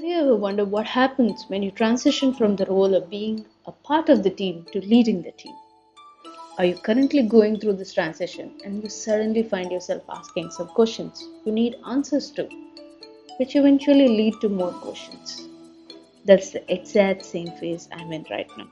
[0.00, 3.72] Have you ever wondered what happens when you transition from the role of being a
[3.72, 5.54] part of the team to leading the team?
[6.56, 11.22] Are you currently going through this transition and you suddenly find yourself asking some questions
[11.44, 12.48] you need answers to,
[13.38, 15.46] which eventually lead to more questions?
[16.24, 18.70] That's the exact same phase I'm in right now.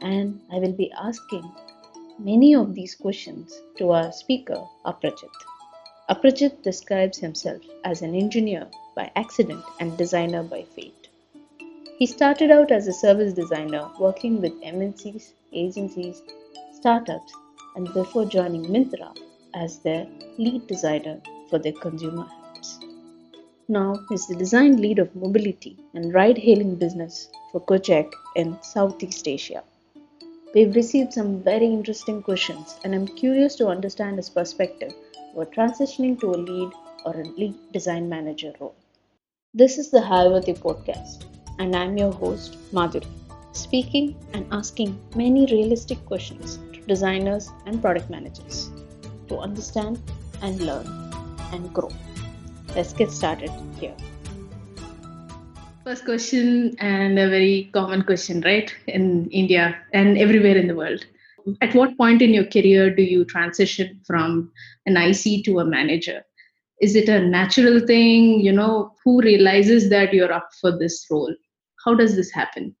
[0.00, 1.50] And I will be asking
[2.20, 5.34] many of these questions to our speaker, Aprajit.
[6.08, 11.08] Aprajit describes himself as an engineer by accident and designer by fate.
[11.98, 16.22] He started out as a service designer working with MNCs, agencies,
[16.72, 17.32] startups,
[17.76, 19.14] and before joining Myntra
[19.54, 20.06] as their
[20.38, 22.82] lead designer for their consumer apps.
[23.68, 29.28] Now he's the design lead of mobility and ride hailing business for Gojek in Southeast
[29.28, 29.62] Asia.
[30.54, 34.92] We've received some very interesting questions, and I'm curious to understand his perspective
[35.34, 36.72] about transitioning to a lead
[37.04, 38.74] or a lead design manager role.
[39.58, 41.24] This is the Hayavati podcast,
[41.58, 43.06] and I'm your host, Madhuri,
[43.52, 48.70] speaking and asking many realistic questions to designers and product managers
[49.28, 49.98] to understand
[50.42, 50.86] and learn
[51.54, 51.88] and grow.
[52.74, 53.50] Let's get started
[53.80, 53.96] here.
[55.84, 61.06] First question, and a very common question, right, in India and everywhere in the world.
[61.62, 64.52] At what point in your career do you transition from
[64.84, 66.25] an IC to a manager?
[66.80, 68.40] Is it a natural thing?
[68.40, 71.34] You know who realizes that you're up for this role?
[71.84, 72.74] How does this happen?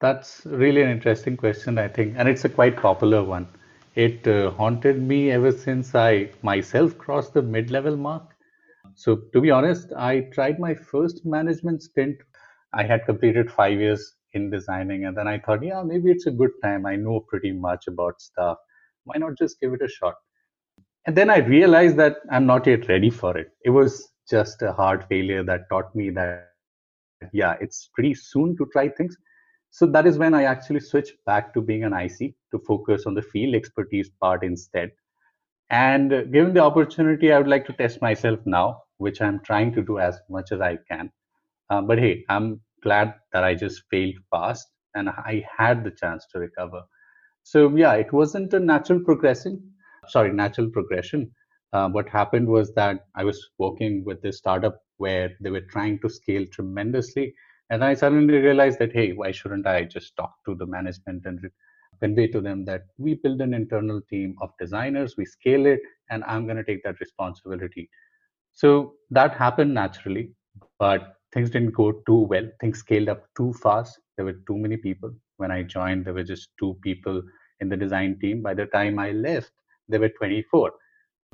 [0.00, 3.48] That's really an interesting question i think and it's a quite popular one.
[3.94, 8.36] It uh, haunted me ever since i myself crossed the mid-level mark.
[8.94, 12.16] So to be honest i tried my first management stint.
[12.72, 16.30] I had completed five years in designing and then i thought yeah maybe it's a
[16.30, 16.86] good time.
[16.86, 18.58] I know pretty much about stuff.
[19.04, 20.14] Why not just give it a shot
[21.08, 23.48] and then I realized that I'm not yet ready for it.
[23.64, 26.50] It was just a hard failure that taught me that,
[27.32, 29.16] yeah, it's pretty soon to try things.
[29.70, 33.14] So that is when I actually switched back to being an IC to focus on
[33.14, 34.90] the field expertise part instead.
[35.70, 39.82] And given the opportunity, I would like to test myself now, which I'm trying to
[39.82, 41.10] do as much as I can.
[41.70, 46.26] Uh, but hey, I'm glad that I just failed fast and I had the chance
[46.32, 46.82] to recover.
[47.44, 49.72] So yeah, it wasn't a natural progression
[50.08, 51.30] sorry, natural progression.
[51.72, 55.98] Uh, what happened was that I was working with this startup where they were trying
[56.00, 57.34] to scale tremendously.
[57.70, 61.38] And I suddenly realized that, hey, why shouldn't I just talk to the management and
[62.00, 65.80] convey to them that we build an internal team of designers, we scale it,
[66.10, 67.90] and I'm going to take that responsibility.
[68.52, 70.32] So that happened naturally,
[70.78, 72.48] but things didn't go too well.
[72.60, 73.98] Things scaled up too fast.
[74.16, 75.12] There were too many people.
[75.36, 77.22] When I joined, there were just two people
[77.60, 78.42] in the design team.
[78.42, 79.52] By the time I left,
[79.88, 80.72] there were 24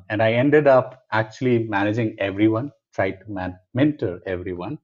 [0.09, 4.77] and i ended up actually managing everyone tried to man- mentor everyone.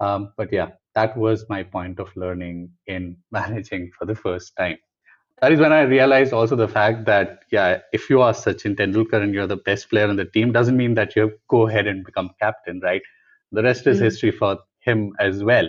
[0.00, 4.78] Um, but yeah that was my point of learning in managing for the first time.
[5.40, 9.22] That is when i realized also the fact that yeah if you are sachin tendulkar
[9.22, 12.04] and you're the best player on the team doesn't mean that you go ahead and
[12.04, 13.02] become captain right?
[13.52, 14.04] The rest is mm-hmm.
[14.06, 15.68] history for him as well.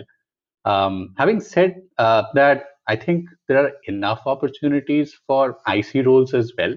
[0.64, 6.52] Um, having said uh, that i think there are enough opportunities for ic roles as
[6.58, 6.74] well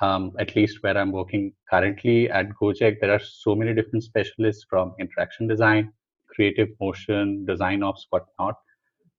[0.00, 4.64] um, at least where I'm working currently at Gojek, there are so many different specialists
[4.68, 5.92] from interaction design,
[6.28, 8.56] creative motion, design ops, whatnot.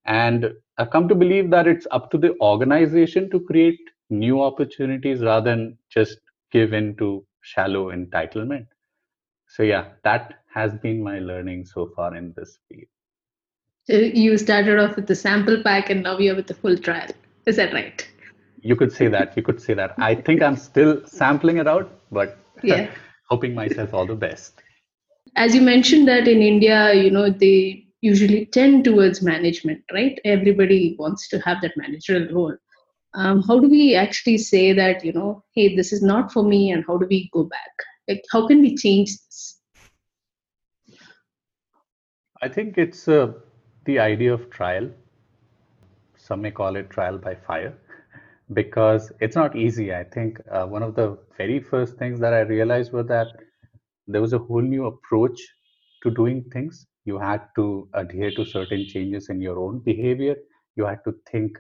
[0.06, 3.79] And I've come to believe that it's up to the organization to create
[4.09, 6.19] new opportunities rather than just
[6.51, 8.68] give in to shallow entitlement.
[9.47, 12.88] So, yeah, that has been my learning so far in this field.
[13.89, 17.09] So you started off with the sample pack and now you're with the full trial.
[17.47, 18.07] Is that right?
[18.62, 19.94] You could say that you could say that.
[19.97, 22.90] I think i'm still sampling it out but yeah.
[23.30, 24.62] hoping myself all the best.
[25.36, 30.19] As you mentioned that in india you know they usually tend towards management right?
[30.25, 32.56] Everybody wants to have that managerial role.
[33.14, 36.72] Um, how do we actually say that you know hey this is not for me
[36.72, 37.86] and how do we go back?
[38.08, 39.62] Like how can we change this?
[42.42, 43.33] I think it's uh,
[43.83, 44.89] the idea of trial.
[46.16, 47.74] Some may call it trial by fire
[48.54, 49.94] because it's not easy.
[49.94, 53.28] I think uh, one of the very first things that I realized was that
[54.07, 55.40] there was a whole new approach
[56.04, 56.88] to doing things.
[57.06, 60.36] You had to adhere to certain changes in your own behavior.
[60.75, 61.57] You had to think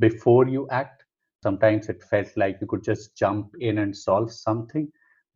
[0.00, 1.04] before you act.
[1.42, 4.88] Sometimes it felt like you could just jump in and solve something,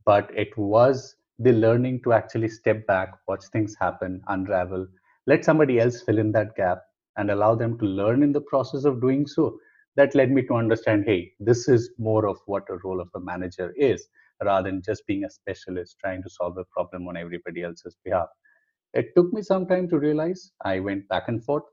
[0.05, 4.87] but it was the learning to actually step back, watch things happen, unravel,
[5.27, 6.83] let somebody else fill in that gap,
[7.17, 9.59] and allow them to learn in the process of doing so
[9.99, 13.21] that led me to understand hey this is more of what a role of a
[13.21, 14.09] manager is
[14.45, 18.29] rather than just being a specialist trying to solve a problem on everybody else's behalf
[19.01, 20.41] It took me some time to realize.
[20.71, 21.65] I went back and forth,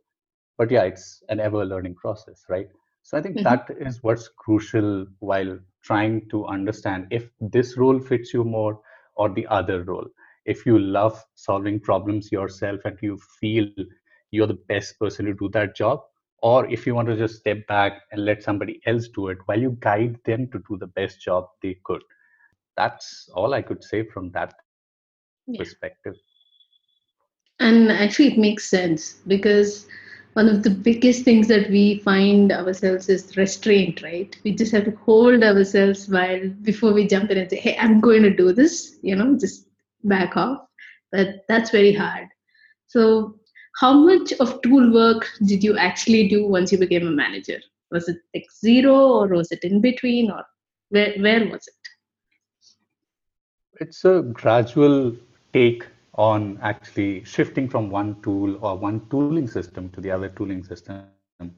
[0.57, 2.67] but yeah, it's an ever learning process, right?
[3.03, 3.43] So I think Mhm.
[3.43, 8.79] that is what's crucial while trying to understand if this role fits you more
[9.15, 10.07] or the other role.
[10.45, 13.67] If you love solving problems yourself and you feel
[14.31, 16.01] you're the best person to do that job,
[16.41, 19.59] or if you want to just step back and let somebody else do it while
[19.59, 22.01] you guide them to do the best job they could.
[22.77, 24.53] That's all I could say from that
[25.47, 25.57] Yeah.
[25.59, 26.15] perspective.
[27.59, 29.87] And actually, it makes sense because
[30.33, 34.35] one of the biggest things that we find ourselves is restraint, right?
[34.43, 38.01] We just have to hold ourselves while before we jump in and say, "Hey, I'm
[38.01, 39.67] going to do this," you know, just
[40.03, 40.59] back off.
[41.11, 42.27] But that's very hard.
[42.87, 43.34] So,
[43.79, 47.59] how much of tool work did you actually do once you became a manager?
[47.91, 50.43] Was it like zero, or was it in between, or
[50.89, 51.73] where where was it?
[53.81, 55.15] It's a gradual
[55.53, 60.63] take on actually shifting from one tool or one tooling system to the other tooling
[60.63, 61.09] system.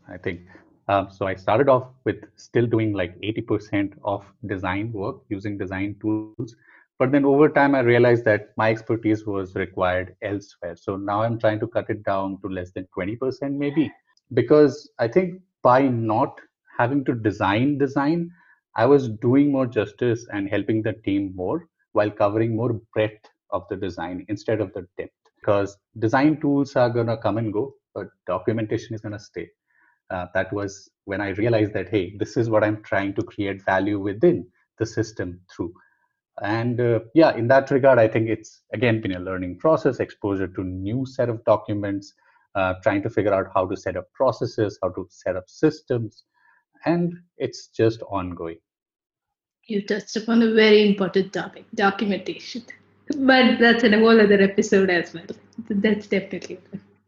[0.10, 0.42] I think
[0.88, 1.28] um, so.
[1.28, 6.56] I started off with still doing like 80% of design work using design tools.
[7.00, 10.76] But then over time, I realized that my expertise was required elsewhere.
[10.76, 13.92] So now I'm trying to cut it down to less than 20% maybe.
[14.34, 16.40] Because I think by not
[16.78, 18.32] having to design design,
[18.76, 23.68] I was doing more justice and helping the team more while covering more breadth of
[23.70, 25.14] the design instead of the depth.
[25.40, 29.50] Because design tools are going to come and go, but documentation is going to stay.
[30.10, 33.64] Uh, that was when I realized that, hey, this is what I'm trying to create
[33.66, 34.48] value within
[34.78, 35.74] the system through.
[36.42, 40.48] And uh, yeah, in that regard, I think it's again been a learning process, exposure
[40.48, 42.13] to new set of documents,
[42.56, 46.24] uh, trying to figure out how to set up processes, how to set up systems,
[46.86, 48.57] and it's just ongoing.
[49.66, 52.63] You touched upon a very important topic, documentation.
[53.16, 55.24] But that's in a whole other episode as well.
[55.69, 56.60] That's definitely.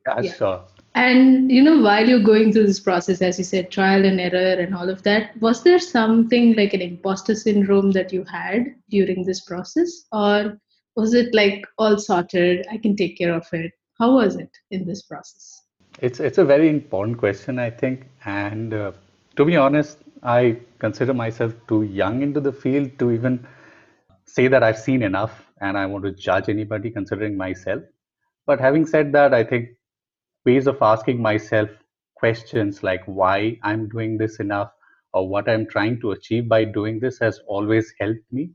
[0.07, 0.33] Yeah, Yeah.
[0.33, 0.65] sure.
[0.95, 4.59] And you know, while you're going through this process, as you said, trial and error
[4.59, 9.23] and all of that, was there something like an imposter syndrome that you had during
[9.23, 10.05] this process?
[10.11, 10.59] Or
[10.95, 12.65] was it like all sorted?
[12.71, 13.71] I can take care of it.
[13.99, 15.61] How was it in this process?
[16.01, 18.07] It's it's a very important question, I think.
[18.25, 18.91] And uh,
[19.35, 23.45] to be honest, I consider myself too young into the field to even
[24.25, 27.83] say that I've seen enough and I want to judge anybody considering myself.
[28.45, 29.69] But having said that, I think
[30.45, 31.69] ways of asking myself
[32.15, 34.71] questions like why I'm doing this enough
[35.13, 38.51] or what I'm trying to achieve by doing this has always helped me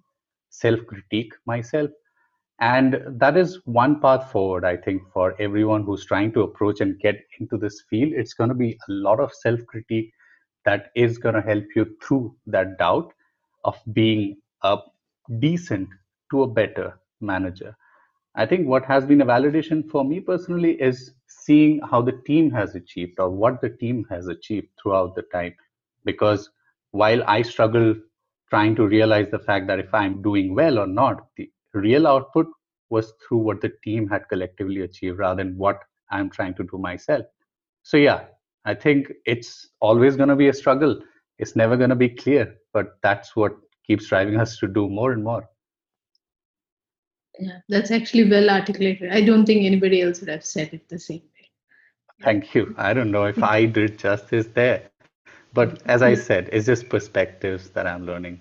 [0.51, 1.91] self critique myself.
[2.61, 6.99] And that is one path forward, I think, for everyone who's trying to approach and
[7.01, 8.13] get into this field.
[8.15, 10.13] It's going to be a lot of self critique
[10.65, 13.13] that is going to help you through that doubt
[13.65, 14.79] of being a
[15.41, 15.89] decent
[16.31, 17.77] to a better manager.
[18.37, 22.51] I think what has been a validation for me personally is seeing how the team
[22.53, 25.55] has achieved or what the team has achieved throughout the time.
[26.05, 26.51] Because
[26.93, 27.95] while I struggle
[28.51, 32.47] trying to realize the fact that if I'm doing well or not, the real output
[32.91, 35.79] was through what the team had collectively achieved rather than what
[36.11, 37.25] I'm trying to do myself.
[37.83, 38.27] So, yeah,
[38.65, 41.01] I think it's always going to be a struggle.
[41.39, 43.53] It's never going to be clear, but that's what
[43.87, 45.49] keeps driving us to do more and more.
[47.39, 49.13] Yeah, that's actually well articulated.
[49.13, 51.51] I don't think anybody else would have said it the same way.
[52.23, 52.75] Thank you.
[52.79, 54.91] I don't know if I did justice there,
[55.53, 55.91] but mm-hmm.
[55.91, 58.41] as I said, it's just perspectives that I'm learning.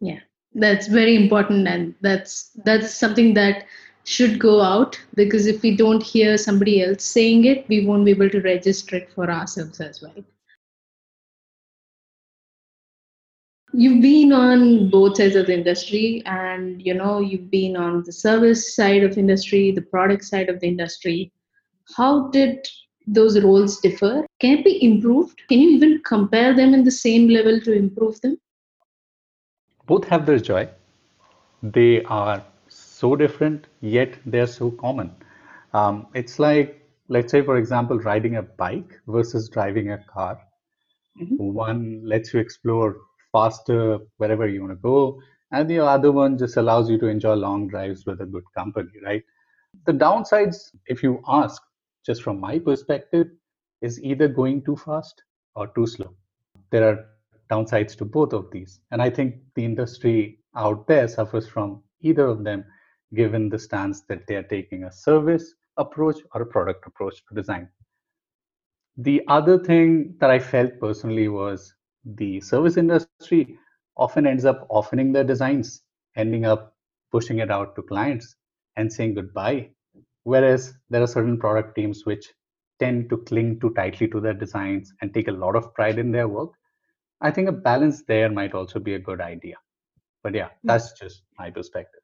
[0.00, 0.20] Yeah,
[0.54, 3.64] that's very important, and that's that's something that
[4.04, 8.10] should go out because if we don't hear somebody else saying it, we won't be
[8.10, 10.24] able to register it for ourselves as well.
[13.76, 18.12] You've been on both sides of the industry, and you know you've been on the
[18.12, 21.32] service side of industry, the product side of the industry.
[21.96, 22.66] How did
[23.06, 24.24] those roles differ?
[24.40, 25.42] Can it be improved?
[25.48, 28.38] Can you even compare them in the same level to improve them?
[29.86, 30.68] Both have their joy.
[31.62, 35.10] They are so different, yet they're so common.
[35.72, 40.38] Um, it's like, let's say, for example, riding a bike versus driving a car.
[41.20, 41.36] Mhm.
[41.38, 42.96] One lets you explore
[43.34, 47.34] faster wherever you want to go, and the other one just allows you to enjoy
[47.34, 49.22] long drives with a good company, right?
[49.86, 51.60] The downsides, if you ask,
[52.06, 53.26] just from my perspective,
[53.82, 55.22] is either going too fast
[55.56, 56.14] or too slow.
[56.70, 57.06] There are
[57.50, 58.80] downsides to both of these.
[58.90, 62.64] And I think the industry out there suffers from either of them,
[63.14, 67.34] given the stance that they are taking a service approach or a product approach to
[67.34, 67.68] design.
[68.96, 71.74] The other thing that I felt personally was
[72.04, 73.58] the service industry
[73.96, 75.82] often ends up offering their designs,
[76.16, 76.74] ending up
[77.10, 78.36] pushing it out to clients
[78.76, 79.70] and saying goodbye
[80.24, 82.32] Whereas there are certain product teams which
[82.80, 86.10] tend to cling too tightly to their designs and take a lot of pride in
[86.10, 86.52] their work.
[87.20, 89.56] I think a balance there might also be a good idea.
[90.22, 92.00] But yeah, that's just my perspective.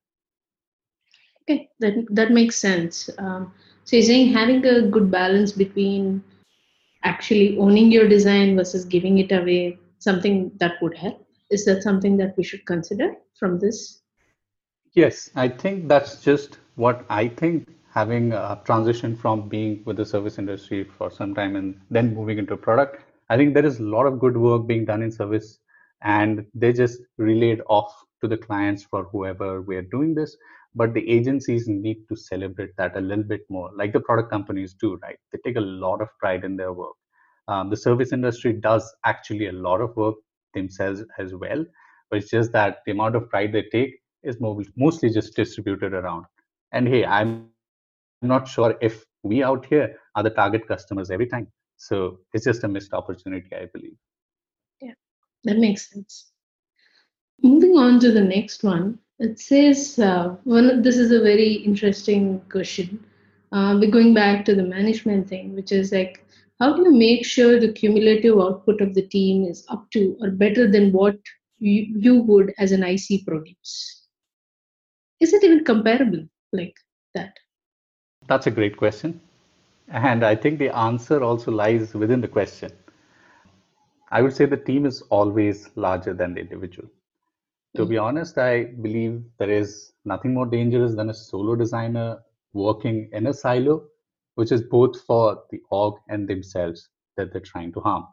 [1.43, 3.09] Okay, that that makes sense.
[3.19, 3.53] Um,
[3.85, 6.23] so you're saying having a good balance between
[7.03, 11.25] actually owning your design versus giving it away, something that would help.
[11.51, 14.03] Is that something that we should consider from this?
[14.95, 17.69] Yes, I think that's just what I think.
[17.93, 22.39] Having a transition from being with the service industry for some time and then moving
[22.39, 25.59] into product, I think there is a lot of good work being done in service,
[26.03, 30.37] and they just relayed off to the clients for whoever we are doing this.
[30.77, 34.75] But the agencies need to celebrate that a little bit more, like the product companies
[34.75, 35.19] do, right?
[35.33, 36.95] They take a lot of pride in their work.
[37.51, 40.15] Um, the service industry does actually a lot of work
[40.55, 41.65] themselves as well,
[42.09, 44.37] but it's just that the amount of pride they take is
[44.77, 46.27] mostly just distributed around.
[46.71, 47.49] And hey, I'm
[48.23, 51.49] not sure if we out here are the target customers every time.
[51.77, 53.97] So it's just a missed opportunity, I believe.
[54.81, 54.95] Yeah,
[55.45, 56.31] that makes sense.
[57.43, 63.05] Moving on to the next one, it says, uh, this is a very interesting question.
[63.51, 66.25] Uh, we're going back to the management thing, which is like,
[66.61, 70.31] how do you make sure the cumulative output of the team is up to or
[70.31, 71.17] better than what
[71.59, 74.07] you, you would as an IC produce?
[75.21, 76.77] Is it even comparable like
[77.15, 77.33] that?
[78.29, 79.21] That's a great question.
[79.89, 82.71] And I think the answer also lies within the question.
[84.11, 86.89] I would say the team is always larger than the individual.
[87.77, 92.19] To be honest, I believe there is nothing more dangerous than a solo designer
[92.53, 93.85] working in a silo,
[94.35, 98.07] which is both for the org and themselves that they're trying to harm.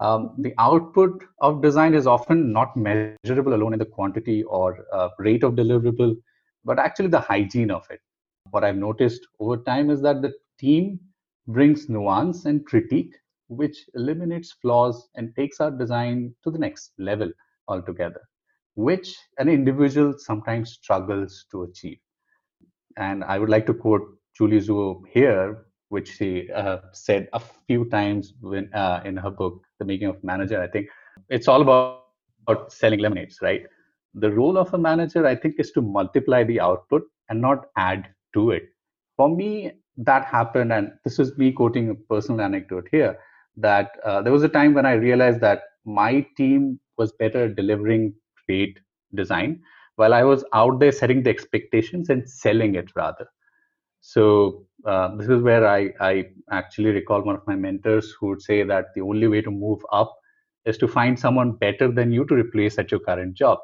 [0.00, 4.86] Um, the output of design is often not measurable alone in the quantity or uh,
[4.96, 6.16] rate of deliverable,
[6.64, 8.00] but actually the hygiene of it.
[8.50, 11.00] What I've noticed over time is that the team
[11.48, 13.14] brings nuance and critique,
[13.48, 17.32] which eliminates flaws and takes our design to the next level
[17.66, 18.20] altogether,
[18.74, 21.98] which an individual sometimes struggles to achieve.
[22.96, 24.02] And I would like to quote
[24.38, 29.62] Julie Zhuo here, which she uh, said a few times when, uh, in her book,
[29.80, 30.62] The Making of Manager.
[30.62, 30.88] I think
[31.28, 32.04] it's all about,
[32.46, 33.62] about selling lemonades, right?
[34.14, 38.08] The role of a manager, I think, is to multiply the output and not add
[38.34, 38.62] to it.
[39.16, 43.18] For me, that happened, and this is me quoting a personal anecdote here,
[43.56, 47.56] that uh, there was a time when I realized that my team was better at
[47.56, 48.14] delivering
[48.46, 48.78] great
[49.14, 49.60] design
[49.96, 53.26] while I was out there setting the expectations and selling it rather.
[54.00, 58.42] So uh, this is where I, I actually recall one of my mentors who would
[58.42, 60.14] say that the only way to move up
[60.64, 63.58] is to find someone better than you to replace at your current job.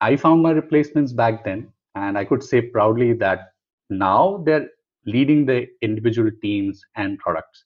[0.00, 3.52] I found my replacements back then, and I could say proudly that
[3.90, 4.68] now they're
[5.06, 7.64] leading the individual teams and products.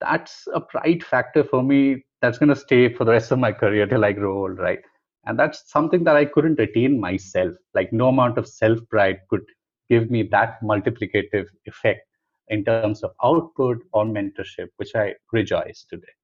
[0.00, 3.52] That's a pride factor for me that's going to stay for the rest of my
[3.52, 4.80] career till I grow old, right?
[5.26, 7.54] And that's something that I couldn't attain myself.
[7.74, 9.42] Like, no amount of self pride could
[9.92, 12.08] give me that multiplicative effect
[12.48, 16.14] in terms of output or mentorship, which I rejoice today.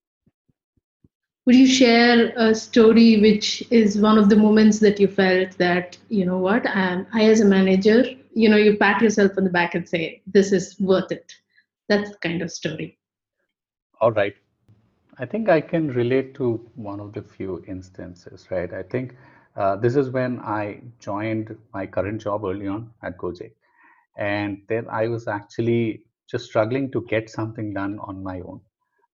[1.44, 5.96] Would you share a story which is one of the moments that you felt that,
[6.08, 9.50] you know what, I, I as a manager, you know, you pat yourself on the
[9.50, 11.32] back and say, this is worth it.
[11.88, 12.98] That's the kind of story.
[14.00, 14.36] All right.
[15.18, 18.72] I think I can relate to one of the few instances, right?
[18.72, 19.16] I think
[19.56, 23.52] uh, this is when I joined my current job early on at Gojek.
[24.18, 28.60] And then I was actually just struggling to get something done on my own.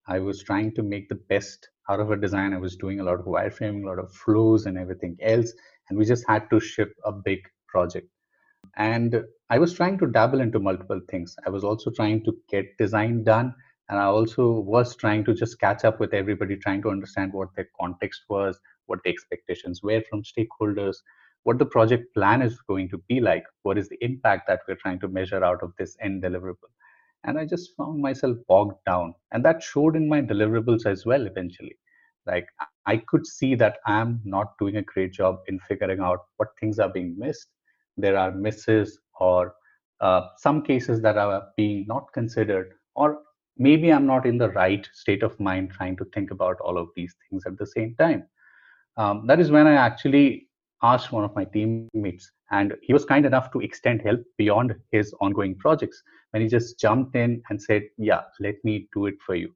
[0.07, 2.53] I was trying to make the best out of a design.
[2.53, 5.53] I was doing a lot of wireframing, a lot of flows, and everything else.
[5.89, 8.07] And we just had to ship a big project.
[8.77, 11.35] And I was trying to dabble into multiple things.
[11.45, 13.53] I was also trying to get design done.
[13.89, 17.49] And I also was trying to just catch up with everybody, trying to understand what
[17.55, 20.95] their context was, what the expectations were from stakeholders,
[21.45, 24.75] what the project plan is going to be like, what is the impact that we're
[24.75, 26.71] trying to measure out of this end deliverable.
[27.23, 31.25] And i just found myself bogged down and that showed in my deliverables as well
[31.25, 31.77] eventually.
[32.25, 32.47] Like
[32.87, 36.79] i could see that i'm not doing a great job in figuring out what things
[36.79, 37.47] are being missed.
[37.97, 39.53] There are misses or
[40.01, 43.19] uh, some cases that are being not considered or
[43.57, 46.89] maybe i'm not in the right state of mind trying to think about all of
[46.95, 48.27] these things at the same time.
[48.97, 50.44] Um, that is when i actually
[50.93, 55.05] asked one of my teammates and he was kind enough to extend help beyond his
[55.11, 56.01] ongoing projects
[56.31, 59.53] when he just jumped in and said, Yeah, let me do it for you.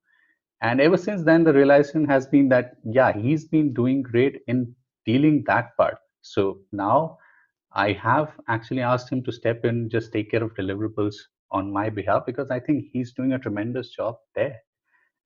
[0.61, 4.75] And ever since then, the realization has been that, yeah, he's been doing great in
[5.05, 5.97] dealing that part.
[6.21, 7.17] So now
[7.73, 11.15] I have actually asked him to step in, just take care of deliverables
[11.51, 14.57] on my behalf because I think he's doing a tremendous job there.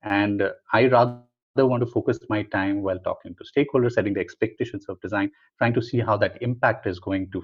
[0.02, 0.42] And
[0.72, 1.18] I rather
[1.62, 5.74] want to focus my time while talking to stakeholders, setting the expectations of design, trying
[5.74, 7.42] to see how that impact is going to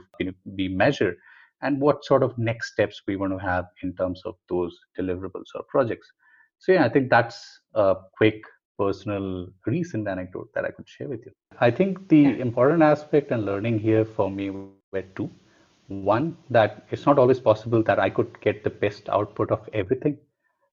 [0.56, 1.16] be measured,
[1.62, 5.46] and what sort of next steps we want to have in terms of those deliverables
[5.54, 6.10] or projects.
[6.58, 8.42] So yeah, I think that's a quick
[8.78, 11.32] personal recent anecdote that I could share with you.
[11.60, 15.30] I think the important aspect and learning here for me were two.
[15.88, 20.18] One, that it's not always possible that I could get the best output of everything.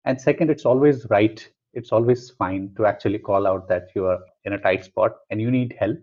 [0.06, 1.46] And second, it's always right,
[1.78, 5.40] it's always fine to actually call out that you are in a tight spot and
[5.40, 5.98] you need help.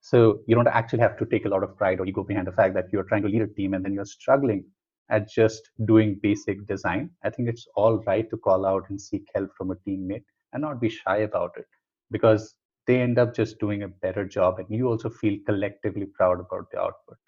[0.00, 2.52] So you don't actually have to take a lot of pride or ego behind the
[2.52, 4.64] fact that you're trying to lead a team and then you're struggling
[5.10, 7.10] at just doing basic design.
[7.22, 10.62] I think it's all right to call out and seek help from a teammate and
[10.62, 11.66] not be shy about it
[12.10, 12.56] because
[12.88, 16.68] they end up just doing a better job and you also feel collectively proud about
[16.72, 17.18] the output.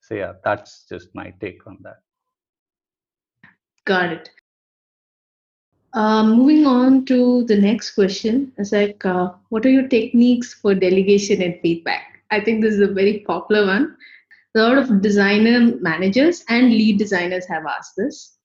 [0.00, 1.96] So, yeah, that's just my take on that.
[3.84, 4.30] Got it.
[5.94, 10.74] Um, moving on to the next question, it's like, uh, what are your techniques for
[10.74, 12.22] delegation and feedback?
[12.30, 13.96] I think this is a very popular one.
[14.54, 18.36] A lot of designer managers and lead designers have asked this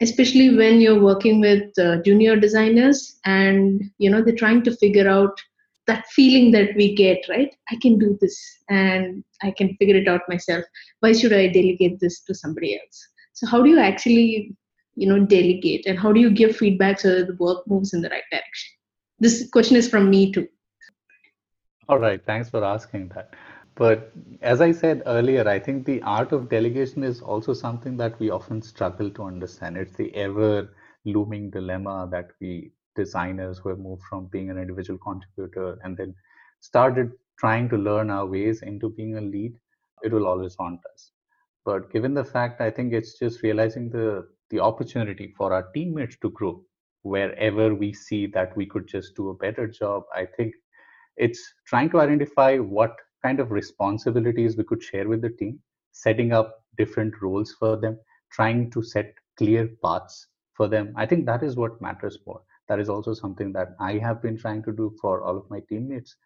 [0.00, 5.08] especially when you're working with uh, junior designers and you know they're trying to figure
[5.08, 5.38] out
[5.86, 7.54] that feeling that we get right?
[7.70, 8.38] I can do this
[8.68, 10.64] and i can figure it out myself.
[11.00, 13.08] Why should i delegate this to somebody else?
[13.32, 14.54] So how do you actually
[15.00, 15.86] you know delegate?
[15.86, 18.70] And how do you give feedback so that the work moves in the right direction?
[19.18, 20.46] This question is from me too.
[21.88, 22.24] All right.
[22.24, 23.34] Thanks for asking that.
[23.74, 28.18] But as I said earlier, I think the art of delegation is also something that
[28.20, 29.76] we often struggle to understand.
[29.76, 34.98] It's the ever looming dilemma that we designers who have moved from being an individual
[34.98, 36.14] contributor and then
[36.60, 39.54] started trying to learn our ways into being a lead,
[40.02, 41.12] it will always haunt us.
[41.64, 46.16] But given the fact, I think it's just realizing the the opportunity for our teammates
[46.22, 46.62] to grow
[47.02, 50.04] wherever we see that we could just do a better job.
[50.14, 50.54] I think
[51.16, 55.60] it's trying to identify what kind of responsibilities we could share with the team,
[55.92, 57.98] setting up different roles for them,
[58.32, 60.92] trying to set clear paths for them.
[60.96, 62.40] I think that is what matters more.
[62.68, 65.60] That is also something that I have been trying to do for all of my
[65.68, 66.16] teammates.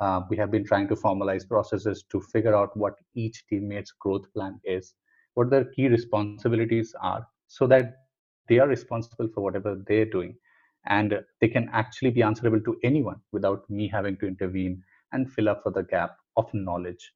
[0.00, 4.32] Uh, we have been trying to formalize processes to figure out what each teammate's growth
[4.34, 4.94] plan is,
[5.34, 7.94] what their key responsibilities are, so that
[8.48, 10.34] they are responsible for whatever they're doing
[10.86, 15.48] and they can actually be answerable to anyone without me having to intervene and fill
[15.48, 17.12] up for the gap of knowledge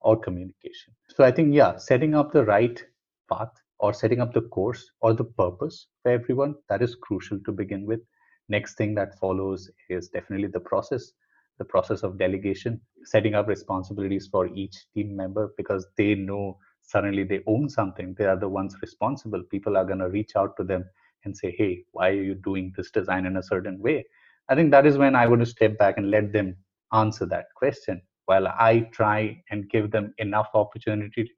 [0.00, 0.94] or communication.
[1.08, 2.82] So I think, yeah, setting up the right
[3.30, 7.52] path or setting up the course or the purpose for everyone, that is crucial to
[7.52, 8.00] begin with.
[8.48, 11.12] Next thing that follows is definitely the process,
[11.58, 17.24] the process of delegation, setting up responsibilities for each team member because they know suddenly
[17.24, 18.14] they own something.
[18.18, 19.42] They are the ones responsible.
[19.50, 20.84] People are going to reach out to them
[21.24, 24.04] and say, hey, why are you doing this design in a certain way?
[24.48, 26.56] I think that is when I to step back and let them
[26.92, 31.30] answer that question while I try and give them enough opportunity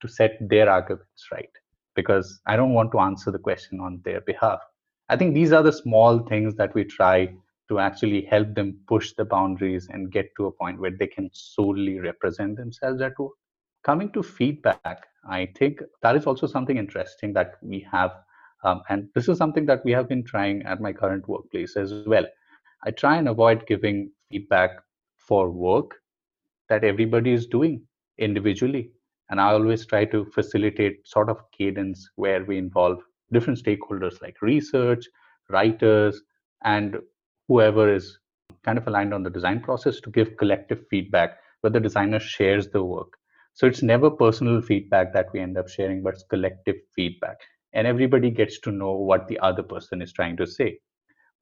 [0.00, 1.50] to set their arguments right
[1.94, 4.60] because I don't want to answer the question on their behalf.
[5.08, 7.32] I think these are the small things that we try
[7.68, 11.30] to actually help them push the boundaries and get to a point where they can
[11.32, 13.32] solely represent themselves at work.
[13.86, 18.10] Coming to feedback, I think that is also something interesting that we have.
[18.64, 22.04] Um, and this is something that we have been trying at my current workplace as
[22.04, 22.26] well.
[22.84, 24.70] I try and avoid giving feedback
[25.16, 25.92] for work
[26.68, 27.80] that everybody is doing
[28.18, 28.90] individually.
[29.30, 32.98] And I always try to facilitate sort of cadence where we involve
[33.32, 35.06] different stakeholders like research,
[35.48, 36.20] writers,
[36.64, 36.96] and
[37.46, 38.18] whoever is
[38.64, 42.68] kind of aligned on the design process to give collective feedback where the designer shares
[42.68, 43.16] the work.
[43.56, 47.38] So it's never personal feedback that we end up sharing, but it's collective feedback.
[47.74, 50.78] And everybody gets to know what the other person is trying to say.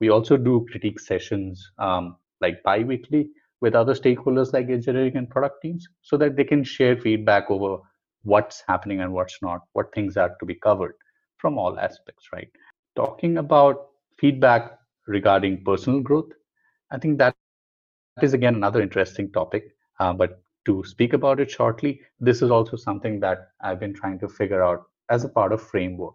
[0.00, 5.30] We also do critique sessions um, like bi weekly with other stakeholders like engineering and
[5.30, 7.78] product teams so that they can share feedback over
[8.22, 10.94] what's happening and what's not, what things are to be covered
[11.38, 12.50] from all aspects, right?
[12.96, 16.30] Talking about feedback regarding personal growth,
[16.90, 17.36] I think that
[18.22, 19.76] is again another interesting topic.
[20.00, 24.18] Uh, but to speak about it shortly, this is also something that I've been trying
[24.20, 26.14] to figure out as a part of framework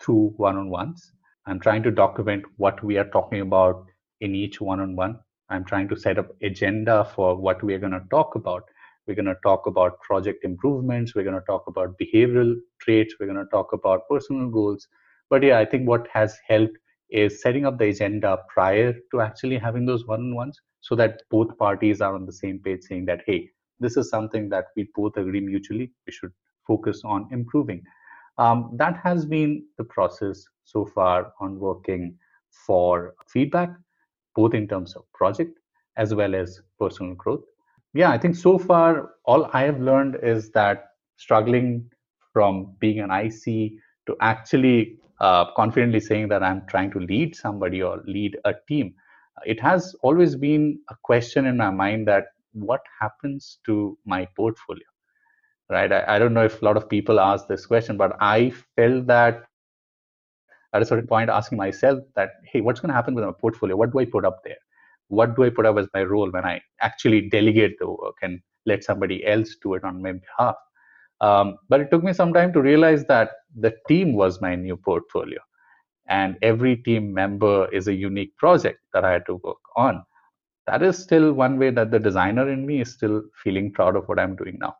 [0.00, 1.12] through one-on-ones.
[1.46, 3.86] I'm trying to document what we are talking about
[4.20, 5.18] in each one-on-one
[5.50, 8.62] I'm trying to set up agenda for what we're going to talk about.
[9.06, 11.14] We're going to talk about project improvements.
[11.14, 13.16] We're going to talk about behavioral traits.
[13.18, 14.86] We're going to talk about personal goals.
[15.28, 16.78] But yeah, I think what has helped
[17.10, 22.00] is setting up the agenda prior to actually having those one-on-ones so that both parties
[22.00, 25.40] are on the same page saying that, hey, this is something that we both agree
[25.40, 26.32] mutually we should
[26.66, 27.82] focus on improving.
[28.38, 32.16] Um, that has been the process so far on working
[32.50, 33.70] for feedback,
[34.34, 35.58] both in terms of project
[35.96, 37.44] as well as personal growth.
[37.92, 41.90] Yeah, I think so far all I have learned is that struggling
[42.32, 43.72] from being an IC
[44.06, 48.94] to actually uh, confidently saying that I'm trying to lead somebody or lead a team,
[49.44, 54.84] it has always been a question in my mind that what happens to my portfolio?
[55.70, 55.92] right?
[55.92, 59.06] I, I don't know if a lot of people ask this question, but I felt
[59.06, 59.44] that
[60.74, 63.76] at a certain point asking myself that, hey, what's going to happen with my portfolio?
[63.76, 64.56] What do I put up there?
[65.08, 68.40] What do I put up as my role when I actually delegate the work and
[68.66, 70.56] let somebody else do it on my behalf?
[71.20, 74.76] Um, but it took me some time to realize that the team was my new
[74.76, 75.38] portfolio.
[76.08, 80.02] And every team member is a unique project that I had to work on.
[80.70, 84.08] That is still one way that the designer in me is still feeling proud of
[84.08, 84.76] what I'm doing now.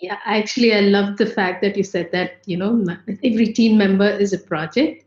[0.00, 2.84] Yeah, actually, I love the fact that you said that, you know,
[3.24, 5.04] every team member is a project.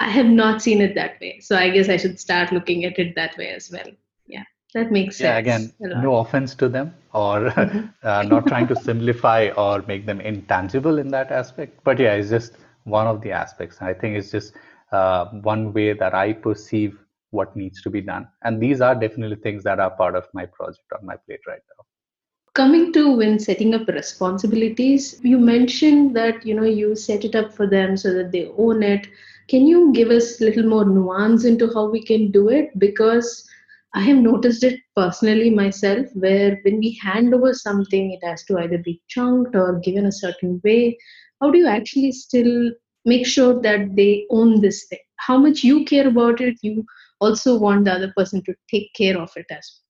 [0.00, 1.40] I have not seen it that way.
[1.40, 3.86] So I guess I should start looking at it that way as well.
[4.26, 4.44] Yeah,
[4.74, 5.28] that makes sense.
[5.28, 7.92] Yeah, again, no offense to them or Mhm.
[8.02, 11.80] uh, not trying to simplify or make them intangible in that aspect.
[11.84, 13.82] But yeah, it's just one of the aspects.
[13.82, 14.54] I think it's just
[14.92, 16.98] uh, one way that I perceive
[17.34, 18.28] what needs to be done.
[18.44, 21.60] And these are definitely things that are part of my project on my plate right
[21.76, 21.84] now.
[22.54, 27.52] Coming to when setting up responsibilities, you mentioned that, you know, you set it up
[27.52, 29.08] for them so that they own it.
[29.48, 32.70] Can you give us a little more nuance into how we can do it?
[32.78, 33.44] Because
[33.92, 38.58] I have noticed it personally myself, where when we hand over something, it has to
[38.58, 40.96] either be chunked or given a certain way.
[41.40, 42.70] How do you actually still
[43.04, 44.98] make sure that they own this thing?
[45.16, 46.84] How much you care about it, you
[47.24, 49.84] also want the other person to take care of it as well.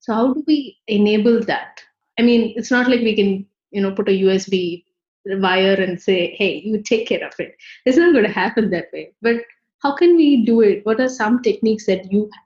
[0.00, 1.80] So how do we enable that?
[2.18, 4.84] I mean, it's not like we can, you know, put a USB
[5.26, 7.54] wire and say, hey, you take care of it.
[7.86, 9.12] It's not going to happen that way.
[9.22, 9.36] But
[9.82, 10.84] how can we do it?
[10.84, 12.44] What are some techniques that you have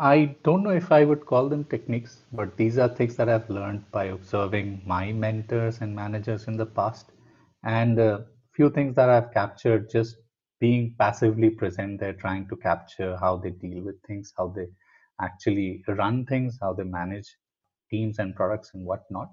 [0.00, 3.50] I don't know if I would call them techniques, but these are things that I've
[3.50, 7.10] learned by observing my mentors and managers in the past,
[7.64, 10.16] and a few things that I've captured just
[10.60, 14.66] being passively present there, trying to capture how they deal with things, how they
[15.20, 17.36] actually run things, how they manage
[17.90, 19.28] teams and products and whatnot.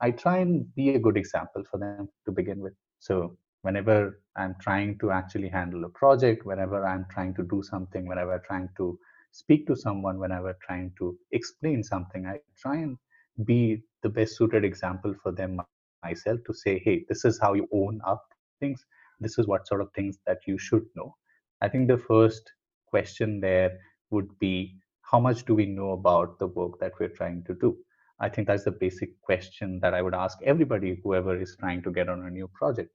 [0.00, 2.74] I try and be a good example for them to begin with.
[2.98, 3.36] So
[3.68, 8.32] whenever I'm trying to actually handle a project, whenever I'm trying to do something, whenever
[8.32, 8.98] I'm trying to
[9.32, 12.96] speak to someone, whenever I'm trying to explain something, I try and
[13.44, 15.60] be the best suited example for them
[16.02, 18.24] myself to say, hey, this is how you own up
[18.58, 18.82] things.
[19.20, 21.14] This is what sort of things that you should know.
[21.60, 22.50] I think the first
[22.86, 23.72] question there
[24.10, 27.76] would be how much do we know about the work that we're trying to do?
[28.18, 31.92] I think that's the basic question that I would ask everybody, whoever is trying to
[31.92, 32.90] get on a new project.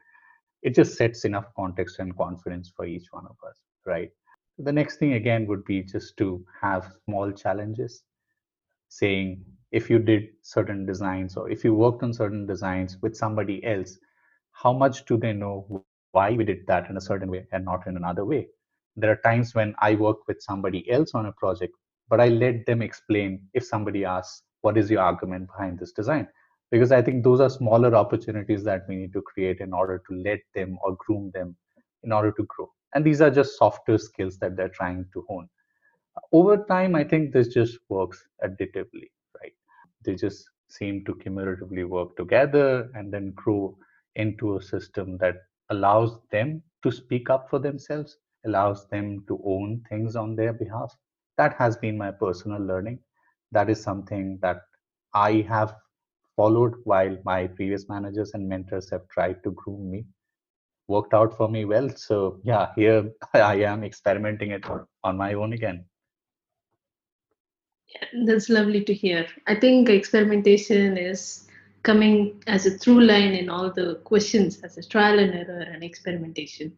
[0.63, 4.11] It just sets enough context and confidence for each one of us, right?
[4.57, 8.03] The next thing again would be just to have small challenges
[8.89, 13.63] saying if you did certain designs or if you worked on certain designs with somebody
[13.65, 13.97] else,
[14.51, 17.87] how much do they know why we did that in a certain way and not
[17.87, 18.47] in another way?
[18.95, 21.73] There are times when I work with somebody else on a project,
[22.09, 26.27] but I let them explain if somebody asks, what is your argument behind this design?
[26.73, 30.15] Because I think those are smaller opportunities that we need to create in order to
[30.15, 31.57] let them or groom them
[32.03, 32.71] in order to grow.
[32.95, 35.49] And these are just softer skills that they're trying to hone
[36.33, 39.09] over time, I think this just works additively,
[39.41, 39.53] right?
[40.05, 43.77] They just seem to cumulatively work together and then grow
[44.15, 45.35] into a system that
[45.69, 50.95] allows them to speak up for themselves, allows them to own things on their behalf.
[51.37, 52.99] That has been my personal learning.
[53.51, 54.61] That is something that
[55.13, 55.75] I have
[56.35, 60.05] followed while my previous managers and mentors have tried to groom me.
[60.87, 61.89] Worked out for me well.
[61.95, 64.65] So, yeah, here I am experimenting it
[65.03, 65.85] on my own again.
[67.87, 69.27] yeah, That's lovely to hear.
[69.47, 71.47] I think experimentation is
[71.83, 75.83] coming as a through line in all the questions as a trial and error and
[75.83, 76.77] experimentation.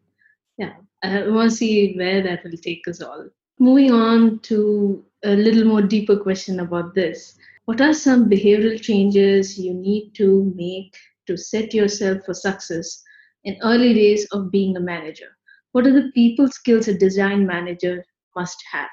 [0.58, 3.28] Yeah, I want to see where that will take us all.
[3.58, 7.38] Moving on to a little more deeper question about this.
[7.66, 13.02] What are some behavioral changes you need to make to set yourself for success
[13.42, 15.36] in early days of being a manager?
[15.72, 18.04] What are the people skills a design manager
[18.36, 18.88] must have?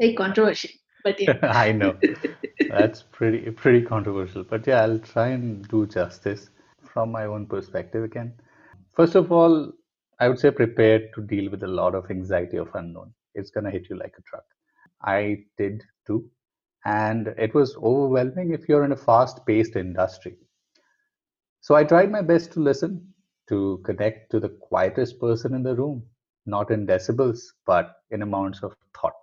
[0.00, 0.70] Very controversial,
[1.02, 1.36] but yeah.
[1.42, 1.98] I know.
[2.68, 6.50] That's pretty pretty controversial, but yeah, I'll try and do justice
[6.84, 8.32] from my own perspective again.
[8.94, 9.72] First of all,
[10.20, 13.12] I would say prepared to deal with a lot of anxiety of unknown.
[13.34, 14.44] It's to hit you like a truck.
[15.02, 16.30] I did too.
[16.84, 20.36] And it was overwhelming if you're in a fast paced industry.
[21.60, 23.14] So I tried my best to listen,
[23.48, 26.02] to connect to the quietest person in the room,
[26.46, 29.14] not in decibels, but in amounts of thought.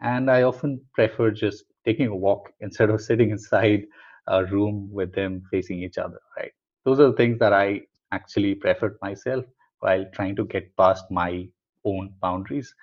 [0.00, 3.84] And I often prefer just taking a walk instead of sitting inside
[4.28, 6.52] a room with them facing each other, right?
[6.84, 9.44] Those are the things that I actually preferred myself
[9.80, 11.48] while trying to get past my
[11.84, 12.74] own boundaries.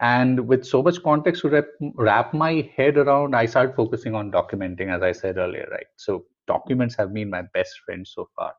[0.00, 4.30] And with so much context to wrap, wrap my head around, I started focusing on
[4.30, 5.86] documenting, as I said earlier, right?
[5.96, 8.52] So documents have been my best friend so far.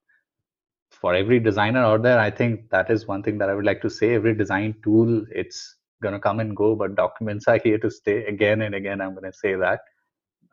[0.92, 3.82] For every designer out there, I think that is one thing that I would like
[3.82, 4.14] to say.
[4.16, 8.26] Every design tool, it's gonna come and go, but documents are here to stay.
[8.26, 9.82] Again and again, I'm gonna say that.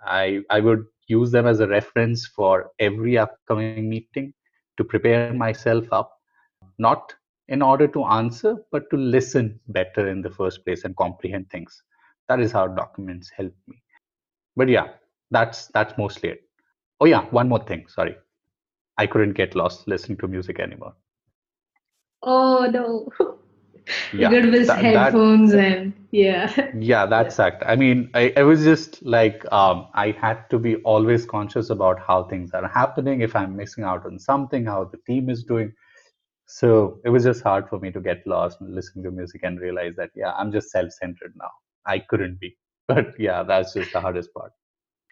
[0.04, 4.20] I I would use them as a reference for every upcoming meeting
[4.76, 6.20] to prepare myself up,
[6.78, 7.14] not
[7.48, 11.82] in order to answer, but to listen better in the first place and comprehend things.
[12.28, 13.82] That is how documents help me.
[14.56, 14.88] But yeah,
[15.30, 16.42] that's that's mostly it.
[17.00, 17.86] Oh yeah, one more thing.
[17.88, 18.16] Sorry,
[18.98, 20.94] I couldn't get lost listening to music anymore.
[22.22, 23.08] Oh no.
[24.12, 26.70] Yeah, Good with that that headphones and yeah.
[26.78, 27.62] yeah, that's fact.
[27.66, 32.00] I mean, I, I was just like um, I had to be always conscious about
[32.00, 35.72] how things are happening, if I'm missing out on something, how the team is doing.
[36.46, 39.60] So it was just hard for me to get lost and listen to music and
[39.60, 41.50] realize that yeah, I'm just self-centered now.
[41.86, 42.56] I couldn't be.
[42.88, 44.52] But yeah, that's just the hardest part.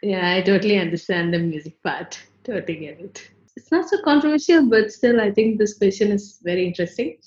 [0.00, 2.20] Yeah, I totally understand the music part.
[2.44, 3.30] Totally get it.
[3.56, 7.18] It's not so controversial, but still, I think this question is very interesting.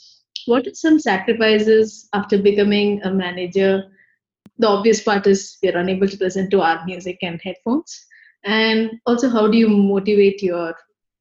[0.48, 3.84] What are some sacrifices after becoming a manager?
[4.58, 8.06] The obvious part is we're unable to listen to our music and headphones.
[8.44, 10.74] And also, how do you motivate your,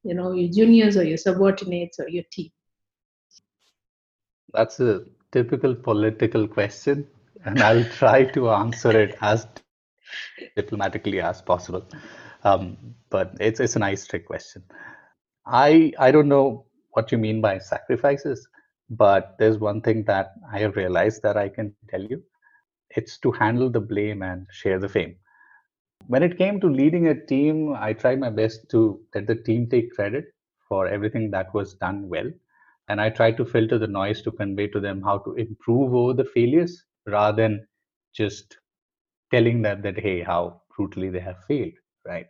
[0.03, 2.51] you know, your juniors or your subordinates or your team?
[4.53, 7.05] That's a typical political question,
[7.43, 9.45] and I'll try to answer it as
[10.55, 11.85] diplomatically as possible.
[12.43, 12.77] Um,
[13.09, 14.63] but it's it's a nice trick question.
[15.45, 18.47] I I don't know what you mean by sacrifices,
[18.89, 22.23] but there's one thing that I have realized that I can tell you.
[22.89, 25.15] It's to handle the blame and share the fame.
[26.07, 29.67] When it came to leading a team, I tried my best to let the team
[29.69, 30.25] take credit
[30.67, 32.31] for everything that was done well.
[32.87, 36.13] And I tried to filter the noise to convey to them how to improve over
[36.13, 37.67] the failures rather than
[38.13, 38.57] just
[39.31, 41.73] telling them that, hey, how brutally they have failed,
[42.05, 42.27] right?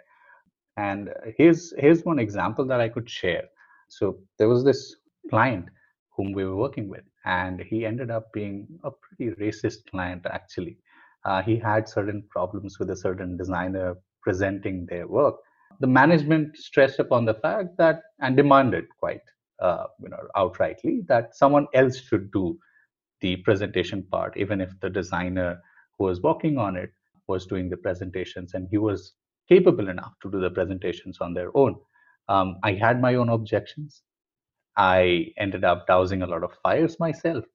[0.78, 3.43] And here's here's one example that I could share.
[3.89, 4.96] So there was this
[5.30, 5.70] client
[6.17, 10.77] whom we were working with, and he ended up being a pretty racist client actually.
[11.25, 15.36] Uh, he had certain problems with a certain designer presenting their work.
[15.80, 19.21] The management stressed upon the fact that and demanded quite
[19.62, 22.58] uh, you know outrightly that someone else should do
[23.21, 25.60] the presentation part, even if the designer
[25.97, 26.91] who was working on it
[27.27, 29.13] was doing the presentations and he was
[29.49, 31.75] capable enough to do the presentations on their own.
[32.30, 34.03] Um, I had my own objections.
[34.78, 37.46] I ended up dousing a lot of fires myself.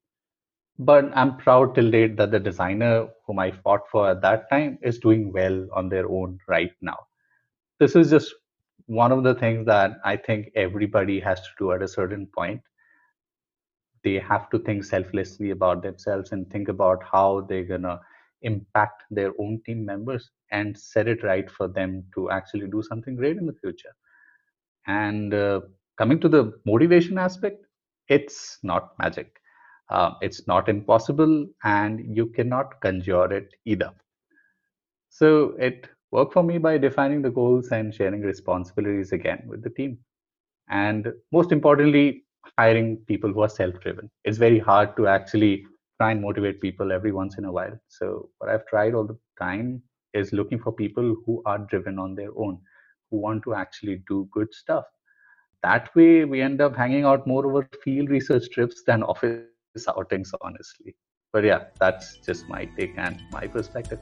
[0.78, 4.78] But I'm proud till date that the designer whom I fought for at that time
[4.82, 6.98] is doing well on their own right now.
[7.78, 8.34] This is just
[8.86, 12.62] one of the things that I think everybody has to do at a certain point.
[14.04, 18.00] They have to think selflessly about themselves and think about how they're gonna
[18.42, 23.16] impact their own team members and set it right for them to actually do something
[23.16, 23.92] great in the future.
[24.86, 25.62] And uh,
[25.96, 27.64] coming to the motivation aspect,
[28.08, 29.36] it's not magic.
[29.90, 33.92] Uh, it's not impossible, and you cannot conjure it either.
[35.10, 39.70] So it worked for me by defining the goals and sharing responsibilities again with the
[39.70, 39.98] team.
[40.68, 42.24] And most importantly,
[42.58, 44.10] hiring people who are self driven.
[44.24, 45.66] It's very hard to actually
[46.00, 47.78] try and motivate people every once in a while.
[47.88, 49.82] So, what I've tried all the time
[50.14, 52.60] is looking for people who are driven on their own,
[53.10, 54.84] who want to actually do good stuff.
[55.62, 59.46] That way, we end up hanging out more over field research trips than office
[59.88, 60.96] outings, honestly.
[61.32, 64.00] But yeah, that's just my take and my perspective.